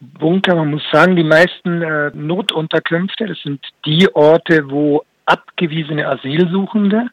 [0.00, 7.08] Bunker, man muss sagen, die meisten äh, Notunterkünfte, das sind die Orte, wo abgewiesene Asylsuchende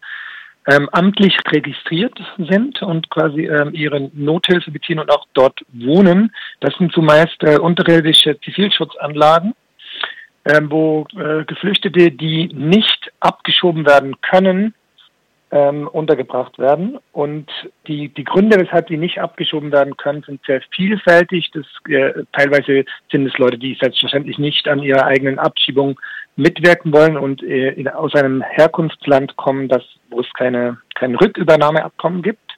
[0.68, 6.32] ähm, amtlich registriert sind und quasi ähm, ihre Nothilfe beziehen und auch dort wohnen.
[6.60, 9.54] Das sind zumeist äh, unterirdische Zivilschutzanlagen,
[10.46, 14.74] ähm, wo äh, Geflüchtete, die nicht abgeschoben werden können,
[15.56, 17.00] ähm, untergebracht werden.
[17.14, 17.50] Und
[17.88, 21.50] die, die Gründe, weshalb die nicht abgeschoben werden können, sind sehr vielfältig.
[21.54, 25.98] Das, äh, teilweise sind es Leute, die selbstverständlich nicht an ihrer eigenen Abschiebung
[26.36, 32.52] mitwirken wollen und äh, aus einem Herkunftsland kommen, das, wo es keine, kein Rückübernahmeabkommen gibt.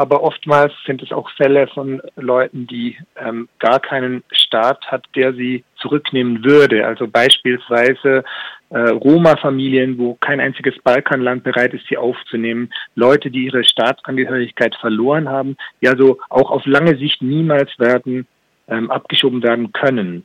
[0.00, 5.34] Aber oftmals sind es auch Fälle von Leuten, die ähm, gar keinen Staat hat, der
[5.34, 6.86] sie zurücknehmen würde.
[6.86, 8.24] Also beispielsweise
[8.70, 12.72] äh, Roma-Familien, wo kein einziges Balkanland bereit ist, sie aufzunehmen.
[12.94, 18.26] Leute, die ihre Staatsangehörigkeit verloren haben, die also auch auf lange Sicht niemals werden
[18.68, 20.24] ähm, abgeschoben werden können.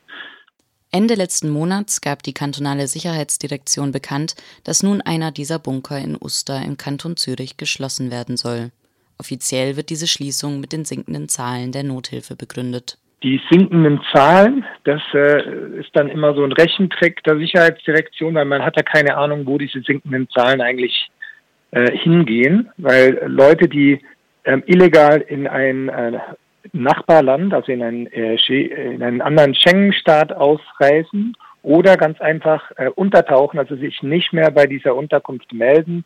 [0.89, 6.63] Ende letzten Monats gab die kantonale Sicherheitsdirektion bekannt, dass nun einer dieser Bunker in Uster
[6.63, 8.71] im Kanton Zürich geschlossen werden soll.
[9.18, 12.98] Offiziell wird diese Schließung mit den sinkenden Zahlen der Nothilfe begründet.
[13.24, 18.63] Die sinkenden Zahlen, das äh, ist dann immer so ein Rechentrick der Sicherheitsdirektion, weil man
[18.63, 21.10] hat ja keine Ahnung, wo diese sinkenden Zahlen eigentlich
[21.71, 24.02] äh, hingehen, weil Leute, die
[24.43, 26.20] ähm, illegal in ein äh,
[26.74, 33.60] Nachbarland, also in einen, äh, in einen anderen Schengen-Staat ausreisen oder ganz einfach äh, untertauchen,
[33.60, 36.05] also sich nicht mehr bei dieser Unterkunft melden,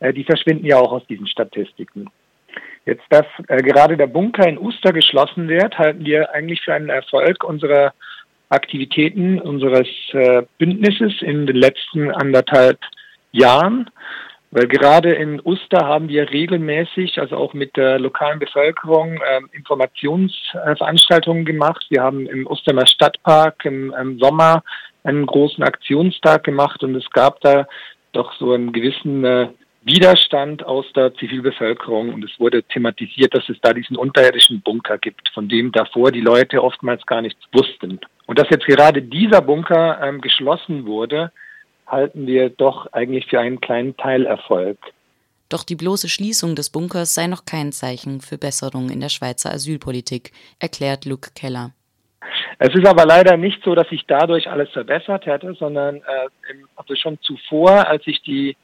[0.00, 2.10] äh, die verschwinden ja auch aus diesen Statistiken.
[2.86, 6.88] Jetzt, dass äh, gerade der Bunker in Uster geschlossen wird, halten wir eigentlich für einen
[6.88, 7.92] Erfolg unserer
[8.48, 12.78] Aktivitäten, unseres äh, Bündnisses in den letzten anderthalb
[13.32, 13.90] Jahren.
[14.52, 21.44] Weil gerade in Uster haben wir regelmäßig, also auch mit der lokalen Bevölkerung, äh, Informationsveranstaltungen
[21.44, 21.84] gemacht.
[21.90, 24.62] Wir haben im Ustermer Stadtpark im, im Sommer
[25.02, 27.66] einen großen Aktionstag gemacht und es gab da
[28.12, 29.48] doch so einen gewissen äh,
[29.86, 35.28] Widerstand aus der Zivilbevölkerung und es wurde thematisiert, dass es da diesen unterirdischen Bunker gibt,
[35.32, 38.00] von dem davor die Leute oftmals gar nichts wussten.
[38.26, 41.30] Und dass jetzt gerade dieser Bunker ähm, geschlossen wurde,
[41.86, 44.76] halten wir doch eigentlich für einen kleinen Teilerfolg.
[45.48, 49.52] Doch die bloße Schließung des Bunkers sei noch kein Zeichen für Besserung in der Schweizer
[49.52, 51.70] Asylpolitik, erklärt Luke Keller.
[52.58, 56.28] Es ist aber leider nicht so, dass sich dadurch alles verbessert hätte, sondern äh,
[56.74, 58.56] also schon zuvor, als sich die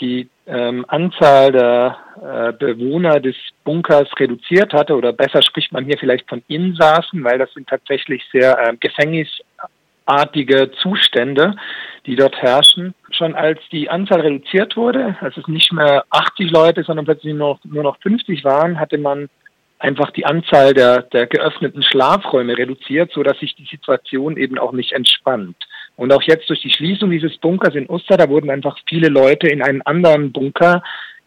[0.00, 5.98] die ähm, Anzahl der äh, Bewohner des Bunkers reduziert hatte, oder besser spricht man hier
[5.98, 11.56] vielleicht von Insassen, weil das sind tatsächlich sehr äh, gefängnisartige Zustände,
[12.06, 12.94] die dort herrschen.
[13.10, 17.54] Schon als die Anzahl reduziert wurde, als es nicht mehr 80 Leute, sondern plötzlich nur
[17.54, 19.28] noch, nur noch 50 waren, hatte man
[19.78, 24.72] einfach die Anzahl der, der geöffneten Schlafräume reduziert, so dass sich die Situation eben auch
[24.72, 25.56] nicht entspannt.
[25.96, 29.48] Und auch jetzt durch die Schließung dieses Bunkers in Uster, da wurden einfach viele Leute
[29.48, 30.82] in einen anderen Bunker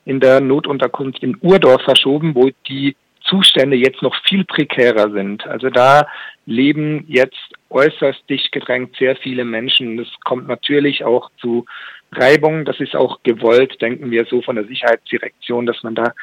[0.05, 2.95] in der Notunterkunft in Urdorf verschoben, wo die
[3.27, 5.45] Zustände jetzt noch viel prekärer sind.
[5.47, 6.07] Also da
[6.45, 7.37] leben jetzt
[7.69, 9.97] äußerst dicht gedrängt sehr viele Menschen.
[9.97, 11.65] Das kommt natürlich auch zu
[12.13, 12.63] Reibung.
[12.63, 16.13] Das ist auch gewollt, denken wir so von der Sicherheitsdirektion, dass man da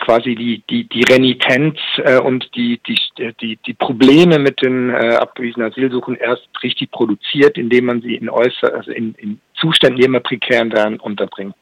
[0.00, 2.98] quasi die, die, die Renitenz äh, und die, die,
[3.40, 8.28] die, die Probleme mit den äh, abgewiesenen Asylsuchen erst richtig produziert, indem man sie in
[8.28, 11.54] äußer, also in, in Zuständen, die immer prekären werden, unterbringt.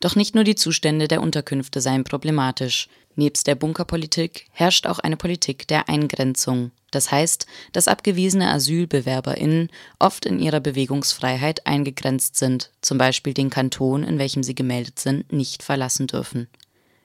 [0.00, 2.88] Doch nicht nur die Zustände der Unterkünfte seien problematisch.
[3.16, 6.70] Nebst der Bunkerpolitik herrscht auch eine Politik der Eingrenzung.
[6.90, 9.68] Das heißt, dass abgewiesene AsylbewerberInnen
[9.98, 15.32] oft in ihrer Bewegungsfreiheit eingegrenzt sind, zum Beispiel den Kanton, in welchem sie gemeldet sind,
[15.32, 16.48] nicht verlassen dürfen.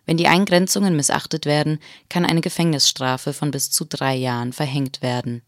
[0.06, 1.80] Wenn die Eingrenzungen missachtet werden,
[2.10, 5.42] kann eine Gefängnisstrafe von bis zu drei Jahren verhängt werden.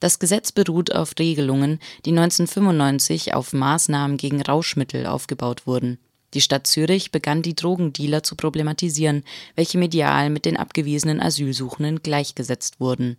[0.00, 5.98] Das Gesetz beruht auf Regelungen, die 1995 auf Maßnahmen gegen Rauschmittel aufgebaut wurden.
[6.34, 9.22] Die Stadt Zürich begann die Drogendealer zu problematisieren,
[9.54, 13.16] welche medial mit den abgewiesenen Asylsuchenden gleichgesetzt wurden.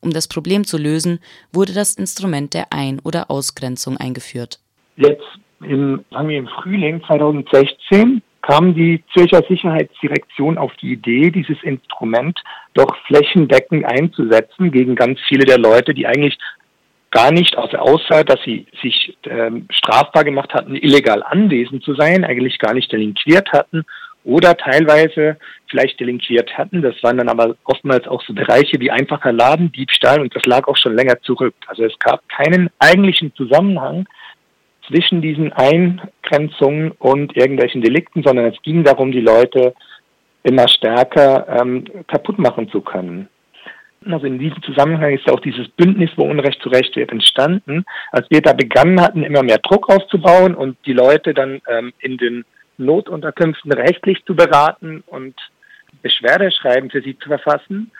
[0.00, 1.18] Um das Problem zu lösen,
[1.52, 4.60] wurde das Instrument der Ein- oder Ausgrenzung eingeführt.
[4.96, 5.24] Jetzt
[5.60, 12.38] im, sagen wir im Frühling 2016 kam die Zürcher Sicherheitsdirektion auf die Idee, dieses Instrument
[12.74, 16.36] doch flächendeckend einzusetzen gegen ganz viele der Leute, die eigentlich
[17.10, 22.22] gar nicht, außer, außer dass sie sich ähm, strafbar gemacht hatten, illegal anwesend zu sein,
[22.24, 23.84] eigentlich gar nicht delinquiert hatten
[24.24, 25.38] oder teilweise
[25.68, 26.82] vielleicht delinquiert hatten.
[26.82, 30.76] Das waren dann aber oftmals auch so Bereiche wie einfacher Ladendiebstahl und das lag auch
[30.76, 31.54] schon länger zurück.
[31.66, 34.06] Also es gab keinen eigentlichen Zusammenhang
[34.88, 39.74] zwischen diesen Eingrenzungen und irgendwelchen Delikten, sondern es ging darum, die Leute
[40.42, 43.28] immer stärker ähm, kaputt machen zu können.
[44.06, 47.84] Also in diesem Zusammenhang ist auch dieses Bündnis, wo Unrecht zu Recht wird, entstanden.
[48.12, 52.18] Als wir da begonnen hatten, immer mehr Druck aufzubauen und die Leute dann ähm, in
[52.18, 52.44] den
[52.76, 55.34] Notunterkünften rechtlich zu beraten und
[56.02, 57.90] Beschwerdeschreiben für sie zu verfassen,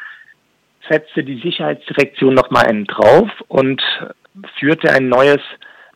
[0.88, 3.82] setzte die Sicherheitsdirektion nochmal einen drauf und
[4.58, 5.40] führte ein neues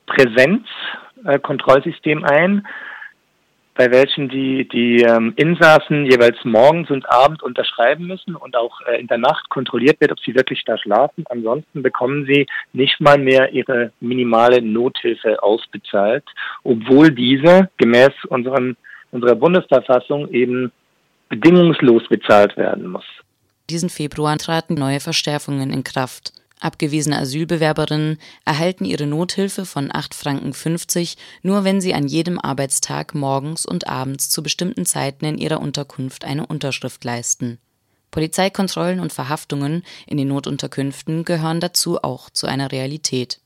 [0.09, 2.67] Präsenzkontrollsystem ein,
[3.79, 9.01] bei welchen die, die ähm, Insassen jeweils morgens und abends unterschreiben müssen und auch äh,
[9.01, 11.25] in der Nacht kontrolliert wird, ob sie wirklich da schlafen.
[11.29, 16.25] Ansonsten bekommen sie nicht mal mehr ihre minimale Nothilfe ausbezahlt,
[16.65, 18.77] obwohl diese gemäß unseren,
[19.13, 20.73] unserer Bundesverfassung eben
[21.29, 23.07] bedingungslos bezahlt werden muss.
[23.71, 26.33] Diesen Februar traten neue Verstärkungen in Kraft.
[26.61, 30.53] Abgewiesene Asylbewerberinnen erhalten ihre Nothilfe von 8,50 Franken
[31.43, 36.25] nur, wenn sie an jedem Arbeitstag morgens und abends zu bestimmten Zeiten in ihrer Unterkunft
[36.25, 37.59] eine Unterschrift leisten.
[38.11, 43.41] Polizeikontrollen und Verhaftungen in den Notunterkünften gehören dazu auch zu einer Realität.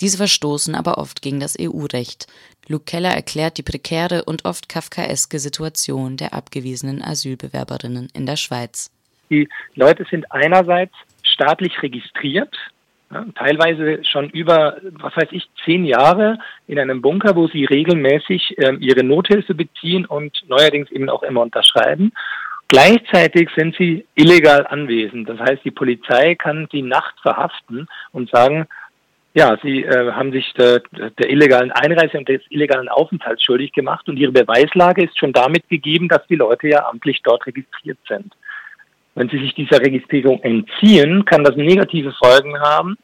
[0.00, 2.26] Diese verstoßen aber oft gegen das EU-Recht.
[2.68, 8.90] Luke Keller erklärt die prekäre und oft kafkaeske Situation der abgewiesenen Asylbewerberinnen in der Schweiz.
[9.30, 10.94] Die Leute sind einerseits
[11.32, 12.54] staatlich registriert,
[13.10, 18.56] ja, teilweise schon über, was weiß ich, zehn Jahre in einem Bunker, wo sie regelmäßig
[18.58, 22.12] ähm, ihre Nothilfe beziehen und neuerdings eben auch immer unterschreiben.
[22.68, 25.26] Gleichzeitig sind sie illegal anwesend.
[25.26, 28.66] Das heißt, die Polizei kann sie nachts verhaften und sagen,
[29.32, 34.08] ja, sie äh, haben sich der, der illegalen Einreise und des illegalen Aufenthalts schuldig gemacht
[34.08, 38.34] und ihre Beweislage ist schon damit gegeben, dass die Leute ja amtlich dort registriert sind.
[39.18, 42.96] Wenn Sie sich dieser Registrierung entziehen, kann das negative Folgen haben.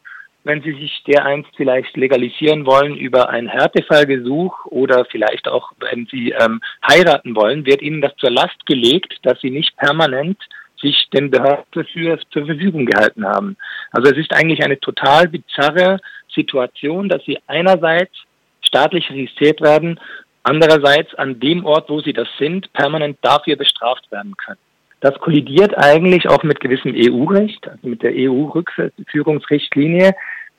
[0.45, 6.31] Wenn Sie sich dereinst vielleicht legalisieren wollen über ein Härtefallgesuch oder vielleicht auch, wenn Sie
[6.31, 10.39] ähm, heiraten wollen, wird Ihnen das zur Last gelegt, dass Sie nicht permanent
[10.81, 13.57] sich den Behörden dafür zur Verfügung gehalten haben.
[13.91, 15.99] Also es ist eigentlich eine total bizarre
[16.33, 18.15] Situation, dass Sie einerseits
[18.61, 19.99] staatlich registriert werden,
[20.45, 24.64] andererseits an dem Ort, wo Sie das sind, permanent dafür bestraft werden können.
[25.05, 30.15] Das kollidiert eigentlich auch mit gewissem EU-Recht, also mit der EU-Rückführungsrichtlinie.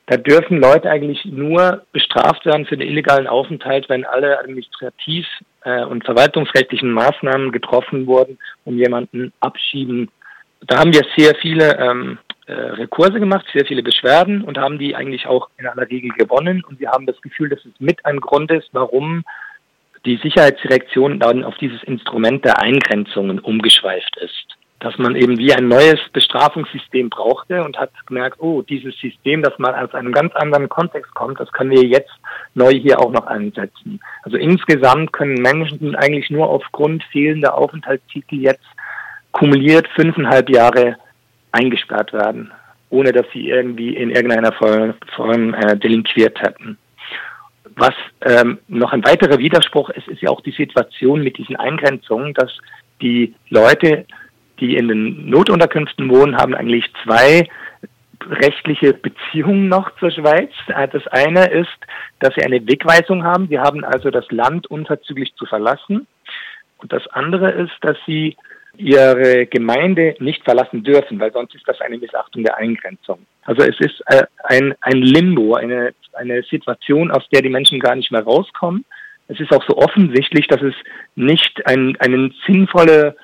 [0.06, 5.26] Da dürfen Leute eigentlich nur bestraft werden für den illegalen Aufenthalt, wenn alle administrativ
[5.64, 10.12] äh, und verwaltungsrechtlichen Maßnahmen getroffen wurden, um jemanden abschieben.
[10.60, 14.94] Da haben wir sehr viele ähm, äh, Rekurse gemacht, sehr viele Beschwerden und haben die
[14.94, 16.62] eigentlich auch in aller Regel gewonnen.
[16.62, 19.24] Und wir haben das Gefühl, dass es mit ein Grund ist, warum
[20.06, 24.56] die Sicherheitsdirektion dann auf dieses Instrument der Eingrenzungen umgeschweift ist.
[24.78, 29.58] Dass man eben wie ein neues Bestrafungssystem brauchte und hat gemerkt, oh, dieses System, das
[29.58, 32.12] mal aus einem ganz anderen Kontext kommt, das können wir jetzt
[32.54, 34.00] neu hier auch noch einsetzen.
[34.22, 38.66] Also insgesamt können Menschen eigentlich nur aufgrund fehlender Aufenthaltstitel jetzt
[39.32, 40.96] kumuliert fünfeinhalb Jahre
[41.52, 42.52] eingesperrt werden,
[42.90, 46.78] ohne dass sie irgendwie in irgendeiner Form, äh, delinquiert hätten.
[47.76, 52.32] Was ähm, noch ein weiterer Widerspruch ist, ist ja auch die Situation mit diesen Eingrenzungen,
[52.32, 52.50] dass
[53.02, 54.06] die Leute,
[54.60, 57.46] die in den Notunterkünften wohnen, haben eigentlich zwei
[58.28, 60.50] rechtliche Beziehungen noch zur Schweiz.
[60.68, 61.76] Äh, das eine ist,
[62.18, 63.48] dass sie eine Wegweisung haben.
[63.48, 66.06] Sie haben also das Land unverzüglich zu verlassen.
[66.78, 68.36] Und das andere ist, dass sie
[68.78, 73.18] ihre Gemeinde nicht verlassen dürfen, weil sonst ist das eine Missachtung der Eingrenzung.
[73.44, 77.94] Also es ist äh, ein, ein Limbo, eine, eine Situation, aus der die Menschen gar
[77.94, 78.84] nicht mehr rauskommen.
[79.28, 80.74] Es ist auch so offensichtlich, dass es
[81.14, 83.16] nicht ein, eine sinnvolle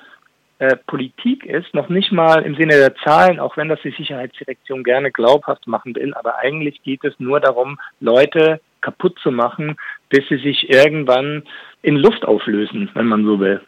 [0.59, 4.83] äh, Politik ist, noch nicht mal im Sinne der Zahlen, auch wenn das die Sicherheitsdirektion
[4.83, 9.75] gerne glaubhaft machen will, aber eigentlich geht es nur darum, Leute kaputt zu machen,
[10.09, 11.43] bis sie sich irgendwann
[11.81, 13.61] in Luft auflösen, wenn man so will.